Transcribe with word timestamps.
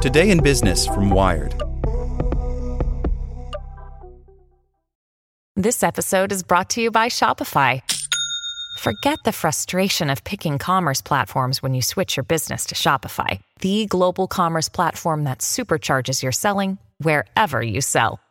Today 0.00 0.30
in 0.30 0.42
Business 0.42 0.86
from 0.86 1.10
Wired. 1.10 1.60
This 5.56 5.82
episode 5.82 6.32
is 6.32 6.42
brought 6.42 6.70
to 6.70 6.80
you 6.80 6.90
by 6.90 7.08
Shopify. 7.10 7.82
Forget 8.78 9.18
the 9.26 9.32
frustration 9.32 10.08
of 10.08 10.24
picking 10.24 10.56
commerce 10.56 11.02
platforms 11.02 11.62
when 11.62 11.74
you 11.74 11.82
switch 11.82 12.16
your 12.16 12.24
business 12.24 12.64
to 12.66 12.74
Shopify, 12.74 13.42
the 13.60 13.84
global 13.84 14.26
commerce 14.26 14.70
platform 14.70 15.24
that 15.24 15.40
supercharges 15.40 16.22
your 16.22 16.32
selling 16.32 16.78
wherever 16.96 17.60
you 17.60 17.82
sell. 17.82 18.20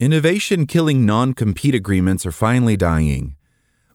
Innovation 0.00 0.66
killing 0.66 1.04
non 1.04 1.34
compete 1.34 1.74
agreements 1.74 2.24
are 2.24 2.32
finally 2.32 2.74
dying. 2.74 3.36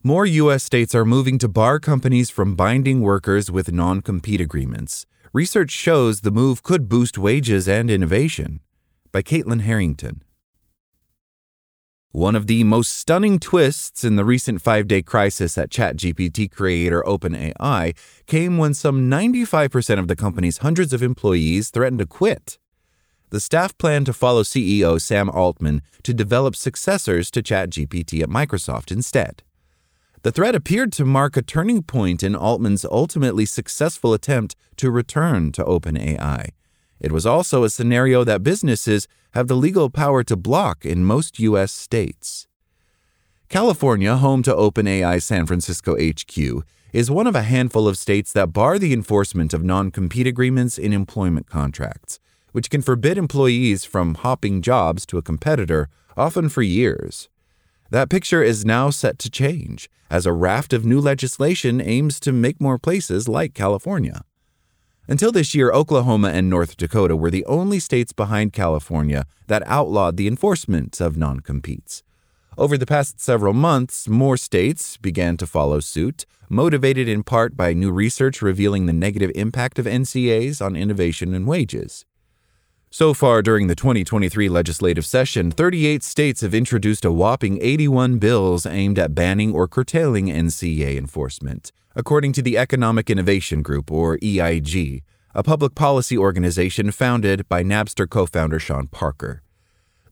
More 0.04 0.24
U.S. 0.24 0.62
states 0.62 0.94
are 0.94 1.04
moving 1.04 1.36
to 1.38 1.48
bar 1.48 1.80
companies 1.80 2.30
from 2.30 2.54
binding 2.54 3.00
workers 3.00 3.50
with 3.50 3.72
non 3.72 4.02
compete 4.02 4.40
agreements. 4.40 5.04
Research 5.32 5.72
shows 5.72 6.20
the 6.20 6.30
move 6.30 6.62
could 6.62 6.88
boost 6.88 7.18
wages 7.18 7.66
and 7.66 7.90
innovation. 7.90 8.60
By 9.10 9.22
Caitlin 9.22 9.62
Harrington. 9.62 10.22
One 12.12 12.36
of 12.36 12.46
the 12.46 12.62
most 12.62 12.92
stunning 12.92 13.40
twists 13.40 14.04
in 14.04 14.14
the 14.14 14.24
recent 14.24 14.62
five 14.62 14.86
day 14.86 15.02
crisis 15.02 15.58
at 15.58 15.70
ChatGPT 15.70 16.52
creator 16.52 17.02
OpenAI 17.04 17.96
came 18.26 18.58
when 18.58 18.74
some 18.74 19.10
95% 19.10 19.98
of 19.98 20.06
the 20.06 20.14
company's 20.14 20.58
hundreds 20.58 20.92
of 20.92 21.02
employees 21.02 21.70
threatened 21.70 21.98
to 21.98 22.06
quit 22.06 22.60
the 23.30 23.40
staff 23.40 23.76
planned 23.76 24.06
to 24.06 24.12
follow 24.12 24.42
CEO 24.42 25.00
Sam 25.00 25.28
Altman 25.30 25.82
to 26.02 26.14
develop 26.14 26.54
successors 26.54 27.30
to 27.32 27.42
ChatGPT 27.42 28.22
at 28.22 28.28
Microsoft 28.28 28.92
instead. 28.92 29.42
The 30.22 30.32
threat 30.32 30.54
appeared 30.54 30.92
to 30.94 31.04
mark 31.04 31.36
a 31.36 31.42
turning 31.42 31.82
point 31.82 32.22
in 32.22 32.34
Altman's 32.34 32.84
ultimately 32.84 33.46
successful 33.46 34.12
attempt 34.12 34.56
to 34.76 34.90
return 34.90 35.52
to 35.52 35.64
OpenAI. 35.64 36.50
It 37.00 37.12
was 37.12 37.26
also 37.26 37.64
a 37.64 37.70
scenario 37.70 38.24
that 38.24 38.42
businesses 38.42 39.06
have 39.34 39.48
the 39.48 39.56
legal 39.56 39.90
power 39.90 40.24
to 40.24 40.36
block 40.36 40.84
in 40.84 41.04
most 41.04 41.38
U.S. 41.40 41.72
states. 41.72 42.46
California, 43.48 44.16
home 44.16 44.42
to 44.42 44.52
OpenAI 44.52 45.22
San 45.22 45.46
Francisco 45.46 45.94
HQ, 45.94 46.64
is 46.92 47.10
one 47.10 47.26
of 47.26 47.36
a 47.36 47.42
handful 47.42 47.86
of 47.86 47.98
states 47.98 48.32
that 48.32 48.52
bar 48.52 48.78
the 48.78 48.92
enforcement 48.92 49.52
of 49.52 49.62
non 49.62 49.90
compete 49.90 50.26
agreements 50.26 50.78
in 50.78 50.92
employment 50.92 51.46
contracts 51.46 52.18
which 52.56 52.70
can 52.70 52.80
forbid 52.80 53.18
employees 53.18 53.84
from 53.84 54.14
hopping 54.14 54.62
jobs 54.62 55.04
to 55.04 55.18
a 55.18 55.22
competitor, 55.22 55.90
often 56.16 56.48
for 56.48 56.62
years. 56.62 57.28
That 57.90 58.08
picture 58.08 58.42
is 58.42 58.64
now 58.64 58.88
set 58.88 59.18
to 59.18 59.30
change, 59.30 59.90
as 60.08 60.24
a 60.24 60.32
raft 60.32 60.72
of 60.72 60.82
new 60.82 60.98
legislation 60.98 61.82
aims 61.82 62.18
to 62.20 62.32
make 62.32 62.58
more 62.58 62.78
places 62.78 63.28
like 63.28 63.52
California. 63.52 64.22
Until 65.06 65.32
this 65.32 65.54
year, 65.54 65.70
Oklahoma 65.70 66.30
and 66.30 66.48
North 66.48 66.78
Dakota 66.78 67.14
were 67.14 67.30
the 67.30 67.44
only 67.44 67.78
states 67.78 68.14
behind 68.14 68.54
California 68.54 69.26
that 69.48 69.62
outlawed 69.66 70.16
the 70.16 70.26
enforcement 70.26 70.98
of 70.98 71.18
non 71.18 71.40
competes. 71.40 72.02
Over 72.56 72.78
the 72.78 72.86
past 72.86 73.20
several 73.20 73.52
months, 73.52 74.08
more 74.08 74.38
states 74.38 74.96
began 74.96 75.36
to 75.36 75.46
follow 75.46 75.80
suit, 75.80 76.24
motivated 76.48 77.06
in 77.06 77.22
part 77.22 77.54
by 77.54 77.74
new 77.74 77.92
research 77.92 78.40
revealing 78.40 78.86
the 78.86 78.94
negative 78.94 79.30
impact 79.34 79.78
of 79.78 79.84
NCAs 79.84 80.64
on 80.64 80.74
innovation 80.74 81.34
and 81.34 81.46
wages. 81.46 82.06
So 82.98 83.12
far 83.12 83.42
during 83.42 83.66
the 83.66 83.74
2023 83.74 84.48
legislative 84.48 85.04
session, 85.04 85.50
38 85.50 86.02
states 86.02 86.40
have 86.40 86.54
introduced 86.54 87.04
a 87.04 87.12
whopping 87.12 87.58
81 87.60 88.16
bills 88.16 88.64
aimed 88.64 88.98
at 88.98 89.14
banning 89.14 89.52
or 89.52 89.68
curtailing 89.68 90.28
NCA 90.28 90.96
enforcement, 90.96 91.72
according 91.94 92.32
to 92.32 92.40
the 92.40 92.56
Economic 92.56 93.10
Innovation 93.10 93.60
Group, 93.60 93.92
or 93.92 94.18
EIG, 94.22 95.02
a 95.34 95.42
public 95.42 95.74
policy 95.74 96.16
organization 96.16 96.90
founded 96.90 97.46
by 97.50 97.62
Napster 97.62 98.08
co 98.08 98.24
founder 98.24 98.58
Sean 98.58 98.86
Parker. 98.86 99.42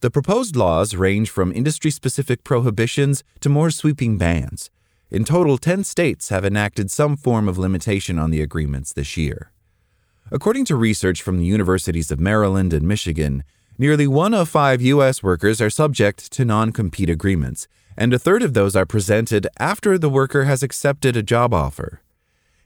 The 0.01 0.11
proposed 0.11 0.55
laws 0.55 0.95
range 0.95 1.31
from 1.31 1.53
industry 1.53 1.91
specific 1.91 2.45
prohibitions 2.45 3.25
to 3.41 3.49
more 3.49 3.71
sweeping 3.71 4.19
bans. 4.19 4.69
In 5.11 5.25
total, 5.25 5.57
10 5.57 5.85
states 5.85 6.29
have 6.29 6.45
enacted 6.45 6.91
some 6.91 7.17
form 7.17 7.49
of 7.49 7.57
limitation 7.57 8.19
on 8.19 8.31
the 8.31 8.43
agreements 8.43 8.93
this 8.93 9.17
year. 9.17 9.54
According 10.33 10.65
to 10.67 10.77
research 10.77 11.21
from 11.21 11.39
the 11.39 11.45
universities 11.45 12.11
of 12.11 12.19
Maryland 12.19 12.73
and 12.73 12.89
Michigan, 12.89 13.45
nearly 13.77 14.07
one 14.07 14.33
of 14.33 14.49
five 14.49 14.81
U.S. 14.81 15.23
workers 15.23 15.61
are 15.61 15.69
subject 15.69 16.33
to 16.33 16.47
non 16.47 16.73
compete 16.73 17.11
agreements, 17.11 17.69
and 17.95 18.15
a 18.15 18.19
third 18.19 18.43
of 18.43 18.55
those 18.55 18.75
are 18.75 18.87
presented 18.87 19.47
after 19.59 19.99
the 19.99 20.09
worker 20.09 20.45
has 20.45 20.63
accepted 20.63 21.15
a 21.15 21.23
job 21.23 21.53
offer. 21.53 22.01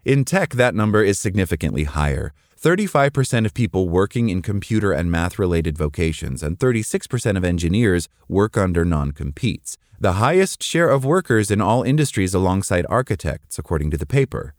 In 0.05 0.25
tech, 0.25 0.51
that 0.51 0.77
number 0.77 1.03
is 1.03 1.19
significantly 1.19 1.83
higher. 1.85 2.33
35% 2.61 3.45
of 3.45 3.55
people 3.55 3.89
working 3.89 4.29
in 4.29 4.41
computer 4.41 4.93
and 4.93 5.11
math 5.11 5.37
related 5.37 5.77
vocations, 5.77 6.45
and 6.45 6.61
36% 6.61 7.37
of 7.37 7.45
engineers 7.45 8.09
work 8.29 8.57
under 8.57 8.85
non 8.85 9.11
competes, 9.11 9.77
the 9.99 10.15
highest 10.15 10.63
share 10.63 10.89
of 10.89 11.05
workers 11.05 11.51
in 11.51 11.61
all 11.61 11.83
industries 11.83 12.35
alongside 12.35 12.87
architects, 12.89 13.59
according 13.59 13.91
to 13.91 13.97
the 13.97 14.07
paper. 14.07 14.55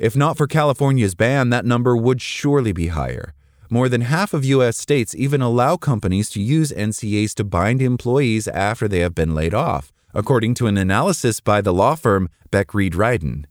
If 0.00 0.16
not 0.16 0.38
for 0.38 0.46
California's 0.46 1.14
ban, 1.14 1.50
that 1.50 1.66
number 1.66 1.94
would 1.94 2.22
surely 2.22 2.72
be 2.72 2.88
higher. 2.88 3.34
More 3.68 3.86
than 3.86 4.00
half 4.00 4.32
of 4.32 4.46
U.S. 4.46 4.78
states 4.78 5.14
even 5.14 5.42
allow 5.42 5.76
companies 5.76 6.30
to 6.30 6.40
use 6.40 6.72
NCAs 6.72 7.34
to 7.34 7.44
bind 7.44 7.82
employees 7.82 8.48
after 8.48 8.88
they 8.88 9.00
have 9.00 9.14
been 9.14 9.34
laid 9.34 9.52
off, 9.52 9.92
according 10.14 10.54
to 10.54 10.66
an 10.68 10.78
analysis 10.78 11.40
by 11.40 11.60
the 11.60 11.74
law 11.74 11.96
firm 11.96 12.30
Beck 12.50 12.72
Reed 12.72 12.94
Riden. 12.94 13.44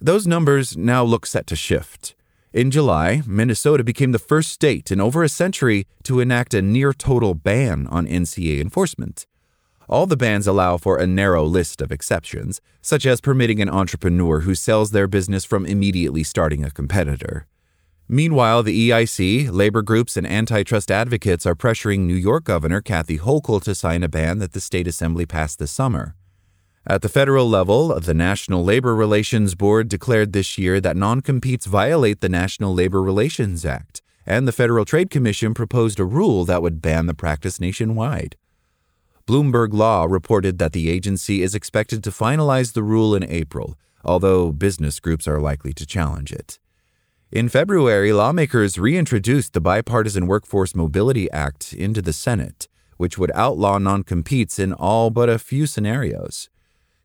Those 0.00 0.26
numbers 0.26 0.78
now 0.78 1.04
look 1.04 1.26
set 1.26 1.46
to 1.48 1.56
shift. 1.56 2.14
In 2.54 2.70
July, 2.70 3.20
Minnesota 3.26 3.84
became 3.84 4.12
the 4.12 4.18
first 4.18 4.52
state 4.52 4.90
in 4.90 4.98
over 4.98 5.22
a 5.22 5.28
century 5.28 5.86
to 6.04 6.20
enact 6.20 6.54
a 6.54 6.62
near 6.62 6.94
total 6.94 7.34
ban 7.34 7.86
on 7.88 8.06
NCA 8.06 8.62
enforcement. 8.62 9.26
All 9.88 10.06
the 10.06 10.16
bans 10.16 10.46
allow 10.46 10.76
for 10.78 10.98
a 10.98 11.06
narrow 11.06 11.44
list 11.44 11.80
of 11.80 11.92
exceptions, 11.92 12.60
such 12.82 13.06
as 13.06 13.20
permitting 13.20 13.60
an 13.62 13.68
entrepreneur 13.68 14.40
who 14.40 14.54
sells 14.54 14.90
their 14.90 15.06
business 15.06 15.44
from 15.44 15.64
immediately 15.64 16.24
starting 16.24 16.64
a 16.64 16.70
competitor. 16.70 17.46
Meanwhile, 18.08 18.62
the 18.62 18.92
EIG, 18.92 19.50
labor 19.50 19.82
groups, 19.82 20.16
and 20.16 20.26
antitrust 20.26 20.90
advocates 20.90 21.44
are 21.46 21.56
pressuring 21.56 22.00
New 22.00 22.14
York 22.14 22.44
Governor 22.44 22.80
Kathy 22.80 23.18
Hochul 23.18 23.62
to 23.62 23.74
sign 23.74 24.02
a 24.02 24.08
ban 24.08 24.38
that 24.38 24.52
the 24.52 24.60
state 24.60 24.86
assembly 24.86 25.26
passed 25.26 25.58
this 25.58 25.72
summer. 25.72 26.14
At 26.86 27.02
the 27.02 27.08
federal 27.08 27.48
level, 27.48 27.98
the 27.98 28.14
National 28.14 28.62
Labor 28.62 28.94
Relations 28.94 29.56
Board 29.56 29.88
declared 29.88 30.32
this 30.32 30.56
year 30.56 30.80
that 30.80 30.96
non 30.96 31.20
competes 31.20 31.66
violate 31.66 32.20
the 32.20 32.28
National 32.28 32.72
Labor 32.72 33.02
Relations 33.02 33.64
Act, 33.64 34.02
and 34.24 34.46
the 34.46 34.52
Federal 34.52 34.84
Trade 34.84 35.10
Commission 35.10 35.52
proposed 35.52 35.98
a 35.98 36.04
rule 36.04 36.44
that 36.44 36.62
would 36.62 36.80
ban 36.80 37.06
the 37.06 37.14
practice 37.14 37.58
nationwide. 37.58 38.36
Bloomberg 39.26 39.74
Law 39.74 40.04
reported 40.04 40.58
that 40.58 40.72
the 40.72 40.88
agency 40.88 41.42
is 41.42 41.56
expected 41.56 42.04
to 42.04 42.10
finalize 42.10 42.74
the 42.74 42.84
rule 42.84 43.12
in 43.12 43.24
April, 43.24 43.76
although 44.04 44.52
business 44.52 45.00
groups 45.00 45.26
are 45.26 45.40
likely 45.40 45.72
to 45.72 45.84
challenge 45.84 46.30
it. 46.30 46.60
In 47.32 47.48
February, 47.48 48.12
lawmakers 48.12 48.78
reintroduced 48.78 49.52
the 49.52 49.60
Bipartisan 49.60 50.28
Workforce 50.28 50.76
Mobility 50.76 51.28
Act 51.32 51.72
into 51.72 52.00
the 52.00 52.12
Senate, 52.12 52.68
which 52.98 53.18
would 53.18 53.32
outlaw 53.34 53.78
non 53.78 54.04
competes 54.04 54.60
in 54.60 54.72
all 54.72 55.10
but 55.10 55.28
a 55.28 55.40
few 55.40 55.66
scenarios. 55.66 56.48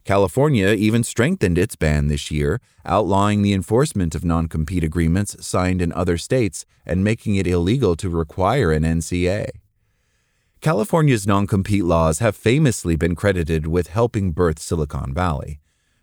California 0.06 0.70
even 0.70 1.04
strengthened 1.04 1.58
its 1.58 1.76
ban 1.76 2.08
this 2.08 2.30
year, 2.30 2.62
outlawing 2.86 3.42
the 3.42 3.54
enforcement 3.54 4.14
of 4.14 4.24
non 4.24 4.48
compete 4.48 4.84
agreements 4.84 5.44
signed 5.44 5.82
in 5.82 5.92
other 5.94 6.20
states 6.20 6.68
and 6.86 7.04
making 7.04 7.36
it 7.36 7.48
illegal 7.48 7.96
to 7.96 8.10
require 8.10 8.72
an 8.72 8.84
NCA. 8.84 9.50
California's 10.62 11.26
non 11.26 11.48
compete 11.48 11.86
laws 11.86 12.20
have 12.20 12.36
famously 12.36 12.96
been 12.96 13.16
credited 13.16 13.66
with 13.66 13.88
helping 13.88 14.32
birth 14.32 14.60
Silicon 14.60 15.12
Valley. 15.12 15.60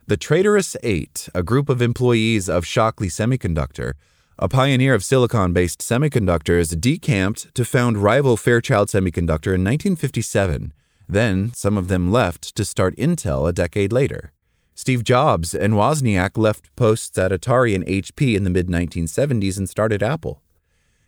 The 0.08 0.16
Traitorous 0.16 0.76
Eight, 0.82 1.28
a 1.32 1.44
group 1.44 1.68
of 1.68 1.80
employees 1.80 2.48
of 2.48 2.66
Shockley 2.66 3.06
Semiconductor, 3.06 3.92
a 4.36 4.48
pioneer 4.48 4.94
of 4.94 5.04
silicon 5.04 5.52
based 5.52 5.78
semiconductors, 5.78 6.78
decamped 6.80 7.54
to 7.54 7.64
found 7.64 7.98
rival 7.98 8.36
Fairchild 8.36 8.88
Semiconductor 8.88 9.54
in 9.54 9.62
1957. 9.62 10.72
Then, 11.08 11.52
some 11.54 11.78
of 11.78 11.86
them 11.86 12.10
left 12.10 12.56
to 12.56 12.64
start 12.64 12.96
Intel 12.96 13.48
a 13.48 13.52
decade 13.52 13.92
later. 13.92 14.32
Steve 14.74 15.04
Jobs 15.04 15.54
and 15.54 15.74
Wozniak 15.74 16.36
left 16.36 16.74
posts 16.74 17.16
at 17.16 17.30
Atari 17.30 17.76
and 17.76 17.86
HP 17.86 18.34
in 18.34 18.42
the 18.42 18.50
mid 18.50 18.66
1970s 18.66 19.56
and 19.56 19.68
started 19.68 20.02
Apple. 20.02 20.42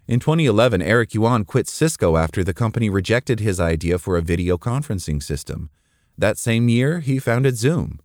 In 0.06 0.19
2011, 0.19 0.82
Eric 0.82 1.14
Yuan 1.14 1.44
quit 1.44 1.69
Cisco 1.69 2.17
after 2.17 2.43
the 2.43 2.55
company 2.55 2.91
rejected 2.91 3.41
his 3.41 3.61
idea 3.61 3.99
for 3.99 4.17
a 4.17 4.23
video 4.23 4.58
conferencing 4.58 5.23
system. 5.23 5.70
That 6.19 6.37
same 6.37 6.69
year, 6.69 7.00
he 7.00 7.19
founded 7.19 7.56
Zoom. 7.56 8.00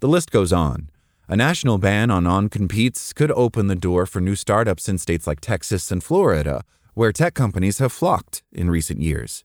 The 0.00 0.08
list 0.08 0.30
goes 0.30 0.52
on. 0.52 0.90
A 1.26 1.36
national 1.36 1.78
ban 1.78 2.10
on 2.10 2.24
non 2.24 2.48
competes 2.48 3.12
could 3.12 3.30
open 3.32 3.66
the 3.66 3.74
door 3.74 4.06
for 4.06 4.20
new 4.20 4.34
startups 4.34 4.88
in 4.88 4.96
states 4.98 5.26
like 5.26 5.40
Texas 5.40 5.90
and 5.90 6.02
Florida, 6.02 6.62
where 6.94 7.12
tech 7.12 7.34
companies 7.34 7.78
have 7.78 7.92
flocked 7.92 8.42
in 8.52 8.70
recent 8.70 9.02
years. 9.02 9.44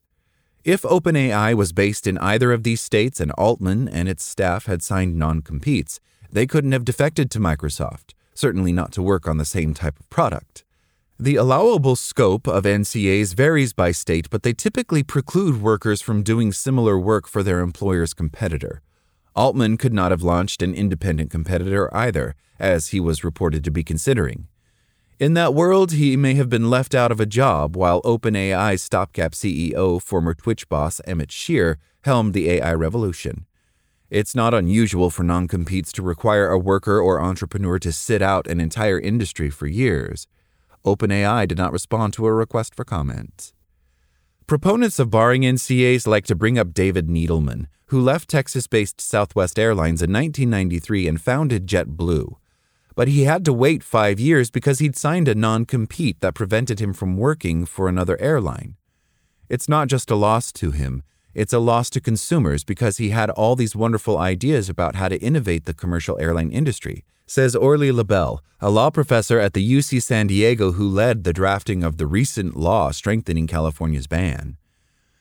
If 0.64 0.82
OpenAI 0.82 1.54
was 1.54 1.74
based 1.74 2.06
in 2.06 2.16
either 2.18 2.52
of 2.52 2.62
these 2.62 2.80
states 2.80 3.20
and 3.20 3.30
Altman 3.32 3.86
and 3.86 4.08
its 4.08 4.24
staff 4.24 4.64
had 4.64 4.82
signed 4.82 5.18
non 5.18 5.42
competes, 5.42 6.00
they 6.32 6.46
couldn't 6.46 6.72
have 6.72 6.86
defected 6.86 7.30
to 7.32 7.38
Microsoft, 7.38 8.14
certainly 8.32 8.72
not 8.72 8.90
to 8.92 9.02
work 9.02 9.28
on 9.28 9.36
the 9.36 9.44
same 9.44 9.74
type 9.74 10.00
of 10.00 10.08
product. 10.08 10.63
The 11.18 11.36
allowable 11.36 11.94
scope 11.94 12.48
of 12.48 12.64
NCAs 12.64 13.36
varies 13.36 13.72
by 13.72 13.92
state, 13.92 14.28
but 14.30 14.42
they 14.42 14.52
typically 14.52 15.04
preclude 15.04 15.62
workers 15.62 16.02
from 16.02 16.24
doing 16.24 16.50
similar 16.52 16.98
work 16.98 17.28
for 17.28 17.44
their 17.44 17.60
employer's 17.60 18.12
competitor. 18.12 18.82
Altman 19.36 19.76
could 19.76 19.92
not 19.92 20.10
have 20.10 20.24
launched 20.24 20.60
an 20.60 20.74
independent 20.74 21.30
competitor 21.30 21.88
either, 21.94 22.34
as 22.58 22.88
he 22.88 22.98
was 22.98 23.22
reported 23.22 23.62
to 23.62 23.70
be 23.70 23.84
considering. 23.84 24.48
In 25.20 25.34
that 25.34 25.54
world, 25.54 25.92
he 25.92 26.16
may 26.16 26.34
have 26.34 26.48
been 26.48 26.68
left 26.68 26.96
out 26.96 27.12
of 27.12 27.20
a 27.20 27.26
job 27.26 27.76
while 27.76 28.02
OpenAI's 28.02 28.82
stopgap 28.82 29.32
CEO, 29.32 30.02
former 30.02 30.34
Twitch 30.34 30.68
boss 30.68 31.00
Emmett 31.06 31.30
Shear, 31.30 31.78
helmed 32.02 32.34
the 32.34 32.50
AI 32.50 32.74
revolution. 32.74 33.46
It's 34.10 34.34
not 34.34 34.52
unusual 34.52 35.10
for 35.10 35.22
non 35.22 35.46
competes 35.46 35.92
to 35.92 36.02
require 36.02 36.48
a 36.48 36.58
worker 36.58 36.98
or 36.98 37.22
entrepreneur 37.22 37.78
to 37.78 37.92
sit 37.92 38.20
out 38.20 38.48
an 38.48 38.60
entire 38.60 38.98
industry 38.98 39.48
for 39.48 39.68
years. 39.68 40.26
OpenAI 40.84 41.48
did 41.48 41.58
not 41.58 41.72
respond 41.72 42.12
to 42.12 42.26
a 42.26 42.32
request 42.32 42.74
for 42.74 42.84
comment. 42.84 43.52
Proponents 44.46 44.98
of 44.98 45.10
barring 45.10 45.42
NCAs 45.42 46.06
like 46.06 46.26
to 46.26 46.34
bring 46.34 46.58
up 46.58 46.74
David 46.74 47.08
Neeleman, 47.08 47.66
who 47.86 48.00
left 48.00 48.28
Texas 48.28 48.66
based 48.66 49.00
Southwest 49.00 49.58
Airlines 49.58 50.02
in 50.02 50.12
1993 50.12 51.08
and 51.08 51.20
founded 51.20 51.66
JetBlue. 51.66 52.34
But 52.94 53.08
he 53.08 53.24
had 53.24 53.44
to 53.46 53.52
wait 53.52 53.82
five 53.82 54.20
years 54.20 54.50
because 54.50 54.78
he'd 54.80 54.96
signed 54.96 55.28
a 55.28 55.34
non 55.34 55.64
compete 55.64 56.20
that 56.20 56.34
prevented 56.34 56.80
him 56.80 56.92
from 56.92 57.16
working 57.16 57.64
for 57.64 57.88
another 57.88 58.20
airline. 58.20 58.76
It's 59.48 59.68
not 59.68 59.88
just 59.88 60.10
a 60.10 60.16
loss 60.16 60.52
to 60.52 60.70
him, 60.70 61.02
it's 61.34 61.52
a 61.52 61.58
loss 61.58 61.90
to 61.90 62.00
consumers 62.00 62.62
because 62.62 62.98
he 62.98 63.10
had 63.10 63.30
all 63.30 63.56
these 63.56 63.74
wonderful 63.74 64.18
ideas 64.18 64.68
about 64.68 64.94
how 64.94 65.08
to 65.08 65.20
innovate 65.20 65.64
the 65.64 65.74
commercial 65.74 66.18
airline 66.20 66.50
industry, 66.50 67.04
says 67.26 67.56
Orly 67.56 67.90
Lobel, 67.90 68.40
a 68.60 68.70
law 68.70 68.90
professor 68.90 69.38
at 69.38 69.52
the 69.52 69.72
UC 69.72 70.02
San 70.02 70.26
Diego 70.26 70.72
who 70.72 70.88
led 70.88 71.24
the 71.24 71.32
drafting 71.32 71.82
of 71.82 71.96
the 71.96 72.06
recent 72.06 72.56
law 72.56 72.90
strengthening 72.90 73.46
California's 73.46 74.06
ban. 74.06 74.56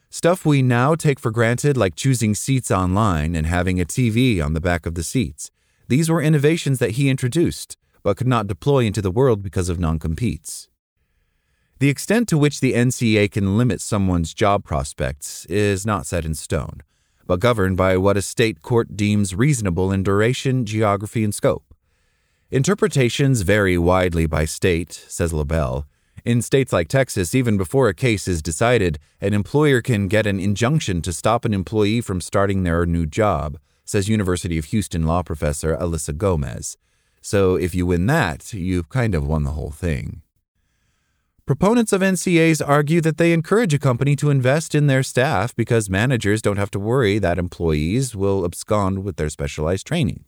Stuff 0.10 0.46
we 0.46 0.62
now 0.62 0.94
take 0.94 1.20
for 1.20 1.32
granted, 1.32 1.76
like 1.76 1.96
choosing 1.96 2.36
seats 2.36 2.70
online 2.70 3.36
and 3.36 3.48
having 3.48 3.82
a 3.82 3.86
TV 3.86 4.44
on 4.44 4.54
the 4.54 4.62
back 4.62 4.86
of 4.86 4.96
the 4.96 5.04
seats. 5.04 5.50
These 5.88 6.10
were 6.10 6.22
innovations 6.22 6.80
that 6.80 6.92
he 6.92 7.10
introduced, 7.10 7.78
but 8.04 8.18
could 8.18 8.28
not 8.28 8.48
deploy 8.48 8.86
into 8.86 9.02
the 9.02 9.12
world 9.12 9.42
because 9.42 9.70
of 9.70 9.80
non 9.80 9.98
competes. 9.98 10.70
The 11.80 11.90
extent 11.90 12.30
to 12.30 12.38
which 12.38 12.60
the 12.60 12.74
NCA 12.74 13.32
can 13.32 13.58
limit 13.58 13.82
someone's 13.82 14.34
job 14.34 14.64
prospects 14.64 15.46
is 15.48 15.86
not 15.86 16.06
set 16.06 16.26
in 16.26 16.36
stone, 16.36 16.82
but 17.26 17.40
governed 17.40 17.76
by 17.76 17.98
what 17.98 18.16
a 18.16 18.22
state 18.22 18.62
court 18.62 18.96
deems 18.96 19.34
reasonable 19.36 19.92
in 19.92 20.04
duration, 20.04 20.66
geography, 20.66 21.24
and 21.24 21.34
scope. 21.34 21.73
Interpretations 22.54 23.42
vary 23.42 23.80
widely 23.80 24.28
by 24.28 24.46
state, 24.46 24.94
says 25.08 25.34
Lobel, 25.34 25.88
in 26.24 26.40
states 26.40 26.72
like 26.72 26.88
Texas, 26.88 27.34
even 27.34 27.58
before 27.58 27.90
a 27.90 27.96
case 27.96 28.28
is 28.28 28.44
decided, 28.44 29.00
an 29.20 29.34
employer 29.34 29.82
can 29.82 30.08
get 30.08 30.28
an 30.28 30.40
injunction 30.40 31.02
to 31.02 31.12
stop 31.12 31.46
an 31.46 31.54
employee 31.56 32.00
from 32.00 32.22
starting 32.22 32.62
their 32.62 32.86
new 32.86 33.08
job, 33.08 33.58
says 33.86 34.08
University 34.08 34.60
of 34.60 34.66
Houston 34.66 35.08
law 35.08 35.24
professor 35.24 35.76
Alyssa 35.76 36.16
Gomez. 36.16 36.78
So 37.22 37.56
if 37.56 37.74
you 37.74 37.88
win 37.88 38.06
that, 38.06 38.54
you've 38.54 38.88
kind 38.88 39.16
of 39.16 39.26
won 39.26 39.46
the 39.46 39.54
whole 39.54 39.72
thing. 39.72 40.22
Proponents 41.48 41.92
of 41.92 42.02
NCAs 42.02 42.62
argue 42.64 43.02
that 43.02 43.18
they 43.18 43.34
encourage 43.34 43.74
a 43.74 43.80
company 43.80 44.16
to 44.18 44.30
invest 44.30 44.76
in 44.76 44.86
their 44.86 45.02
staff 45.02 45.56
because 45.56 45.90
managers 45.90 46.40
don't 46.44 46.58
have 46.58 46.70
to 46.70 46.80
worry 46.80 47.18
that 47.18 47.40
employees 47.40 48.16
will 48.16 48.46
abscond 48.46 49.04
with 49.04 49.16
their 49.16 49.32
specialized 49.32 49.88
training. 49.88 50.26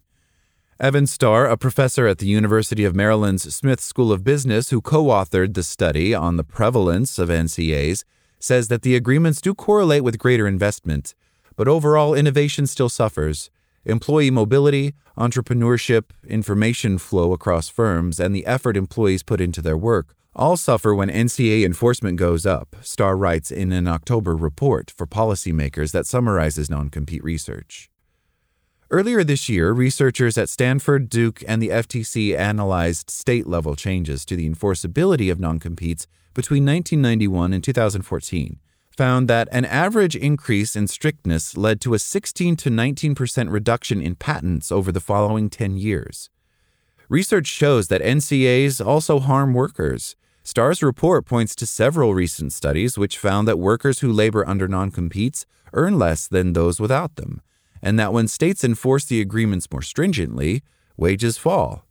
Evan 0.78 1.08
Starr, 1.08 1.46
a 1.46 1.56
professor 1.56 2.06
at 2.06 2.18
the 2.18 2.28
University 2.28 2.84
of 2.84 2.94
Maryland's 2.94 3.56
Smith 3.56 3.80
School 3.80 4.12
of 4.12 4.26
Business 4.26 4.72
who 4.72 4.82
co 4.82 5.06
authored 5.06 5.54
the 5.54 5.64
study 5.64 6.14
on 6.14 6.36
the 6.36 6.44
prevalence 6.44 7.18
of 7.18 7.30
NCAs, 7.30 8.04
says 8.40 8.68
that 8.68 8.82
the 8.82 8.94
agreements 8.94 9.40
do 9.40 9.54
correlate 9.54 10.04
with 10.04 10.20
greater 10.20 10.46
investment, 10.46 11.16
but 11.56 11.70
overall 11.70 12.14
innovation 12.14 12.68
still 12.68 12.90
suffers. 12.90 13.50
Employee 13.86 14.30
mobility, 14.30 14.94
entrepreneurship, 15.18 16.10
information 16.28 16.98
flow 16.98 17.32
across 17.32 17.70
firms, 17.70 18.20
and 18.20 18.36
the 18.36 18.46
effort 18.46 18.76
employees 18.76 19.24
put 19.24 19.40
into 19.40 19.62
their 19.62 19.78
work 19.78 20.14
all 20.36 20.58
suffer 20.58 20.94
when 20.94 21.10
NCA 21.10 21.64
enforcement 21.64 22.18
goes 22.18 22.46
up, 22.46 22.76
Starr 22.82 23.16
writes 23.16 23.50
in 23.50 23.72
an 23.72 23.88
October 23.88 24.36
report 24.36 24.92
for 24.92 25.08
policymakers 25.08 25.94
that 25.94 26.06
summarizes 26.06 26.70
non 26.70 26.90
compete 26.90 27.24
research. 27.24 27.90
Earlier 28.92 29.24
this 29.24 29.50
year, 29.50 29.72
researchers 29.72 30.38
at 30.38 30.48
Stanford, 30.48 31.10
Duke, 31.10 31.42
and 31.48 31.60
the 31.60 31.70
FTC 31.70 32.38
analyzed 32.38 33.10
state 33.10 33.48
level 33.48 33.76
changes 33.76 34.24
to 34.26 34.36
the 34.36 34.48
enforceability 34.48 35.32
of 35.32 35.40
non 35.40 35.58
competes 35.58 36.06
between 36.36 36.64
1991 36.66 37.52
and 37.52 37.64
2014, 37.64 38.60
found 38.96 39.28
that 39.28 39.48
an 39.52 39.66
average 39.66 40.16
increase 40.16 40.76
in 40.76 40.86
strictness 40.88 41.58
led 41.58 41.82
to 41.82 41.96
a 41.96 42.00
16 42.00 42.56
to 42.58 42.70
19% 42.70 43.52
reduction 43.52 44.02
in 44.02 44.14
patents 44.14 44.72
over 44.72 44.92
the 44.92 45.00
following 45.00 45.50
10 45.50 45.78
years. 45.78 46.30
Research 47.10 47.48
shows 47.48 47.88
that 47.88 48.02
NCAs 48.04 48.86
also 48.86 49.20
harm 49.20 49.56
workers. 49.56 50.16
Starr's 50.44 50.84
report 50.84 51.26
points 51.26 51.56
to 51.56 51.66
several 51.66 52.14
recent 52.14 52.54
studies 52.54 53.00
which 53.00 53.18
found 53.18 53.48
that 53.48 53.58
workers 53.58 54.02
who 54.02 54.12
labor 54.14 54.48
under 54.48 54.68
non 54.68 54.92
competes 54.92 55.48
earn 55.74 55.98
less 55.98 56.28
than 56.28 56.54
those 56.54 56.80
without 56.80 57.16
them 57.16 57.42
and 57.86 58.00
that 58.00 58.12
when 58.12 58.28
states 58.28 58.64
enforce 58.64 59.06
the 59.06 59.22
agreements 59.22 59.68
more 59.72 59.84
stringently, 59.84 60.64
wages 60.98 61.38
fall. 61.38 61.86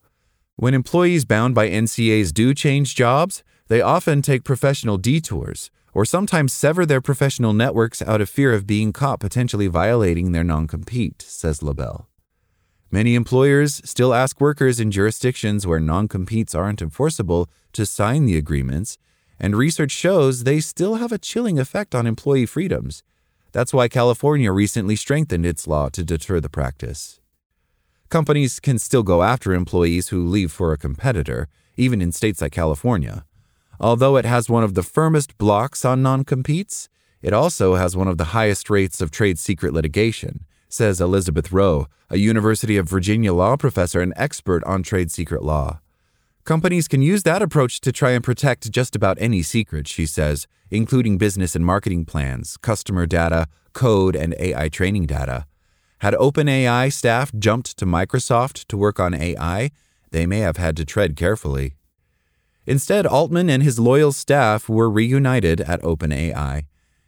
When 0.57 0.75
employees 0.75 1.25
bound 1.25 1.55
by 1.55 1.71
NCAs 1.71 2.35
do 2.35 2.53
change 2.53 2.97
jobs, 2.97 3.45
they 3.69 3.81
often 3.81 4.21
take 4.21 4.43
professional 4.43 4.99
detours 4.99 5.71
or 5.95 6.05
sometimes 6.05 6.53
sever 6.53 6.85
their 6.85 7.01
professional 7.01 7.53
networks 7.53 8.03
out 8.03 8.21
of 8.21 8.29
fear 8.29 8.53
of 8.53 8.67
being 8.67 8.93
caught 8.93 9.21
potentially 9.21 9.69
violating 9.69 10.33
their 10.33 10.43
non 10.43 10.67
compete, 10.67 11.23
says 11.23 11.63
Lobel. 11.63 12.09
Many 12.91 13.15
employers 13.15 13.81
still 13.85 14.13
ask 14.13 14.41
workers 14.41 14.81
in 14.81 14.91
jurisdictions 14.91 15.65
where 15.65 15.79
non 15.79 16.09
competes 16.09 16.57
aren't 16.57 16.83
enforceable 16.83 17.49
to 17.73 17.87
sign 17.87 18.27
the 18.27 18.37
agreements, 18.37 18.99
and 19.39 19.55
research 19.55 19.93
shows 19.93 20.43
they 20.43 20.59
still 20.59 20.97
have 20.97 21.13
a 21.13 21.19
chilling 21.19 21.61
effect 21.61 21.95
on 21.95 22.05
employee 22.05 22.47
freedoms. 22.47 23.05
That's 23.55 23.73
why 23.73 23.87
California 23.87 24.51
recently 24.51 24.97
strengthened 24.97 25.47
its 25.47 25.69
law 25.69 25.89
to 25.91 26.03
deter 26.03 26.41
the 26.41 26.49
practice. 26.49 27.21
Companies 28.09 28.59
can 28.59 28.81
still 28.81 29.05
go 29.05 29.23
after 29.23 29.55
employees 29.55 30.09
who 30.09 30.27
leave 30.27 30.51
for 30.51 30.73
a 30.73 30.77
competitor, 30.77 31.47
even 31.77 32.03
in 32.03 32.11
states 32.11 32.43
like 32.43 32.51
California. 32.51 33.25
Although 33.79 34.17
it 34.17 34.25
has 34.25 34.51
one 34.51 34.65
of 34.65 34.75
the 34.75 34.83
firmest 34.83 35.39
blocks 35.39 35.85
on 35.85 36.03
non 36.03 36.25
competes, 36.25 36.89
it 37.23 37.33
also 37.33 37.77
has 37.77 37.97
one 37.97 38.09
of 38.09 38.19
the 38.19 38.33
highest 38.37 38.71
rates 38.71 39.01
of 39.01 39.13
trade 39.13 39.39
secret 39.39 39.73
litigation, 39.73 40.45
says 40.69 41.01
Elizabeth 41.01 41.53
Rowe, 41.53 41.87
a 42.11 42.19
University 42.19 42.77
of 42.77 42.89
Virginia 42.89 43.33
law 43.33 43.57
professor 43.57 44.01
and 44.01 44.13
expert 44.17 44.65
on 44.65 44.83
trade 44.83 45.13
secret 45.13 45.45
law. 45.45 45.79
Companies 46.45 46.89
can 46.89 47.01
use 47.01 47.23
that 47.23 47.41
approach 47.41 47.81
to 47.81 47.91
try 47.91 48.11
and 48.11 48.23
protect 48.23 48.71
just 48.71 48.95
about 48.95 49.17
any 49.19 49.43
secret, 49.43 49.89
she 49.89 50.05
says, 50.05 50.47
including 50.71 51.17
business 51.17 51.57
and 51.57 51.65
marketing 51.65 52.05
plans, 52.05 52.59
customer 52.59 53.07
data, 53.07 53.47
code, 53.73 54.15
and 54.15 54.35
AI 54.39 54.69
training 54.69 55.07
data. 55.07 55.47
Had 56.01 56.13
OpenAI 56.13 56.93
staff 56.93 57.33
jumped 57.39 57.79
to 57.79 57.87
Microsoft 57.87 58.67
to 58.67 58.77
work 58.77 59.01
on 59.01 59.15
AI, 59.15 59.71
they 60.11 60.27
may 60.27 60.41
have 60.41 60.59
had 60.59 60.77
to 60.77 60.85
tread 60.85 61.17
carefully. 61.17 61.77
Instead, 62.67 63.07
Altman 63.07 63.49
and 63.49 63.63
his 63.63 63.79
loyal 63.79 64.13
staff 64.13 64.69
were 64.69 64.91
reunited 64.91 65.63
at 65.63 65.81
OpenAI. 65.81 66.67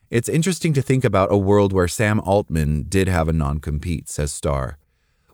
It's 0.09 0.31
interesting 0.31 0.73
to 0.73 0.81
think 0.81 1.05
about 1.05 1.31
a 1.31 1.37
world 1.37 1.75
where 1.75 1.89
Sam 1.89 2.21
Altman 2.21 2.87
did 2.89 3.07
have 3.07 3.29
a 3.29 3.35
non 3.35 3.59
compete, 3.59 4.09
says 4.09 4.33
Starr. 4.33 4.79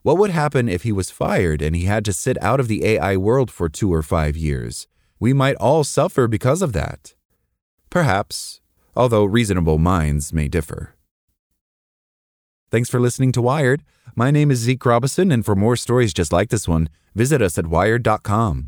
What 0.03 0.19
would 0.19 0.31
happen 0.31 0.69
if 0.69 0.83
he 0.83 0.91
was 0.91 1.13
fired 1.13 1.63
and 1.63 1.77
he 1.77 1.85
had 1.85 2.05
to 2.07 2.13
sit 2.13 2.37
out 2.43 2.59
of 2.59 2.67
the 2.67 2.85
AI 2.85 3.17
world 3.17 3.53
for 3.53 3.69
two 3.69 3.95
or 3.95 4.03
five 4.03 4.37
years? 4.37 4.89
We 5.21 5.33
might 5.33 5.55
all 5.57 5.85
suffer 5.85 6.27
because 6.27 6.61
of 6.61 6.73
that. 6.73 7.15
Perhaps, 7.89 8.61
although 8.97 9.25
reasonable 9.25 9.79
minds 9.79 10.33
may 10.33 10.49
differ. 10.49 10.97
Thanks 12.73 12.91
for 12.91 12.99
listening 12.99 13.31
to 13.33 13.43
Wired. 13.43 13.85
My 14.17 14.33
name 14.33 14.51
is 14.51 14.59
Zeke 14.59 14.85
Robison, 14.85 15.31
and 15.31 15.45
for 15.45 15.55
more 15.55 15.77
stories 15.77 16.13
just 16.13 16.33
like 16.33 16.49
this 16.49 16.67
one, 16.67 16.89
visit 17.15 17.41
us 17.41 17.57
at 17.57 17.69
wired.com. 17.69 18.67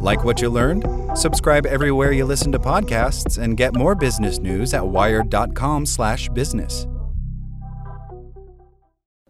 Like 0.00 0.24
what 0.24 0.42
you 0.42 0.50
learned? 0.50 0.84
Subscribe 1.16 1.66
everywhere 1.66 2.10
you 2.10 2.24
listen 2.24 2.50
to 2.52 2.58
podcasts 2.58 3.40
and 3.40 3.56
get 3.56 3.76
more 3.76 3.94
business 3.94 4.40
news 4.40 4.74
at 4.74 4.86
wired.com/business. 4.86 6.86